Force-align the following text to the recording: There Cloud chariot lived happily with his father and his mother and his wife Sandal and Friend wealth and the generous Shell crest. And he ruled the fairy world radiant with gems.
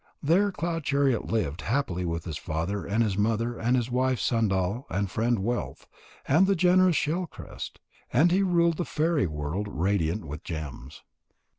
There 0.23 0.51
Cloud 0.51 0.83
chariot 0.83 1.25
lived 1.27 1.61
happily 1.61 2.05
with 2.05 2.25
his 2.25 2.39
father 2.39 2.87
and 2.87 3.03
his 3.03 3.19
mother 3.19 3.59
and 3.59 3.75
his 3.75 3.91
wife 3.91 4.19
Sandal 4.19 4.87
and 4.89 5.11
Friend 5.11 5.37
wealth 5.43 5.85
and 6.27 6.47
the 6.47 6.55
generous 6.55 6.95
Shell 6.95 7.27
crest. 7.27 7.79
And 8.11 8.31
he 8.31 8.41
ruled 8.41 8.77
the 8.77 8.83
fairy 8.85 9.27
world 9.27 9.67
radiant 9.69 10.25
with 10.25 10.43
gems. 10.43 11.03